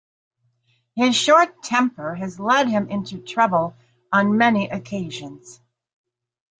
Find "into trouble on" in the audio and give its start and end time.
2.89-4.35